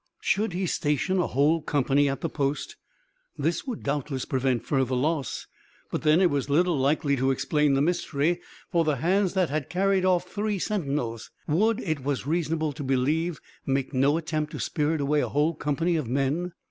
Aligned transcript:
Should 0.21 0.53
he 0.53 0.65
station 0.65 1.19
a 1.19 1.27
whole 1.27 1.61
company 1.61 2.09
at 2.09 2.21
the 2.21 2.27
post? 2.27 2.75
This 3.37 3.67
would 3.67 3.83
doubtless 3.83 4.25
prevent 4.25 4.65
further 4.65 4.95
loss; 4.95 5.45
but 5.91 6.01
then 6.01 6.21
it 6.21 6.31
was 6.31 6.49
little 6.49 6.75
likely 6.75 7.15
to 7.17 7.29
explain 7.29 7.75
the 7.75 7.83
mystery; 7.83 8.41
for 8.71 8.83
the 8.83 8.95
hands 8.95 9.35
that 9.35 9.51
had 9.51 9.69
carried 9.69 10.03
off 10.03 10.27
three 10.27 10.57
sentinels, 10.57 11.29
would, 11.47 11.79
it 11.81 12.03
was 12.03 12.25
reasonable 12.25 12.73
to 12.73 12.83
believe, 12.83 13.39
make 13.63 13.93
no 13.93 14.17
attempt 14.17 14.53
to 14.53 14.59
spirit 14.59 15.01
away 15.01 15.21
a 15.21 15.29
whole 15.29 15.53
company 15.53 15.97
of 15.97 16.07
men. 16.07 16.53